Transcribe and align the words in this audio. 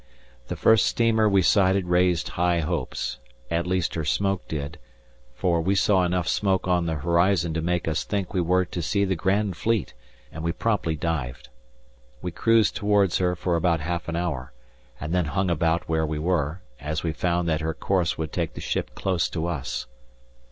The 0.47 0.55
first 0.55 0.87
steamer 0.87 1.29
we 1.29 1.43
sighted 1.43 1.85
raised 1.85 2.29
high 2.29 2.61
hopes, 2.61 3.19
at 3.51 3.67
least 3.67 3.93
her 3.93 4.03
smoke 4.03 4.47
did, 4.47 4.79
for 5.35 5.61
we 5.61 5.75
saw 5.75 6.03
enough 6.03 6.27
smoke 6.27 6.67
on 6.67 6.87
the 6.87 6.95
horizon 6.95 7.53
to 7.53 7.61
make 7.61 7.87
us 7.87 8.03
think 8.03 8.33
we 8.33 8.41
were 8.41 8.65
to 8.65 8.81
see 8.81 9.05
the 9.05 9.15
Grand 9.15 9.57
Fleet, 9.57 9.93
and 10.31 10.43
we 10.43 10.53
promptly 10.53 10.95
dived. 10.95 11.49
We 12.19 12.31
cruised 12.31 12.75
towards 12.75 13.19
her 13.19 13.35
for 13.35 13.55
about 13.55 13.81
half 13.81 14.07
an 14.09 14.15
hour, 14.15 14.53
and 14.99 15.13
then 15.13 15.25
hung 15.25 15.51
about 15.51 15.87
where 15.87 16.07
we 16.07 16.17
were, 16.17 16.61
as 16.79 17.03
we 17.03 17.11
found 17.13 17.47
that 17.49 17.61
her 17.61 17.75
course 17.75 18.17
would 18.17 18.33
take 18.33 18.55
the 18.55 18.59
ship 18.59 18.95
close 18.95 19.29
to 19.29 19.45
us. 19.45 19.85